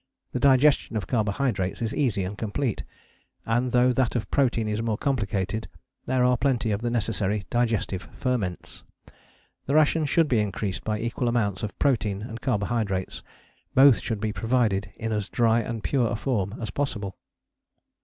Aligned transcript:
The 0.31 0.39
digestion 0.39 0.97
of 0.97 1.05
carbohydrates 1.05 1.79
is 1.79 1.93
easy 1.93 2.23
and 2.23 2.35
complete, 2.35 2.81
and 3.45 3.71
though 3.71 3.93
that 3.93 4.15
of 4.15 4.31
protein 4.31 4.67
is 4.67 4.81
more 4.81 4.97
complicated 4.97 5.67
there 6.07 6.23
are 6.23 6.37
plenty 6.37 6.71
of 6.71 6.81
the 6.81 6.89
necessary 6.89 7.45
digestive 7.51 8.09
ferments. 8.15 8.81
The 9.67 9.75
ration 9.75 10.05
should 10.07 10.27
be 10.27 10.39
increased 10.39 10.83
by 10.83 10.99
equal 10.99 11.27
amounts 11.27 11.61
of 11.61 11.77
protein 11.77 12.23
and 12.23 12.41
carbohydrates; 12.41 13.21
both 13.75 13.99
should 13.99 14.19
be 14.19 14.33
provided 14.33 14.91
in 14.95 15.11
as 15.11 15.29
dry 15.29 15.59
and 15.59 15.83
pure 15.83 16.09
a 16.11 16.15
form 16.15 16.55
as 16.59 16.71
possible. 16.71 17.15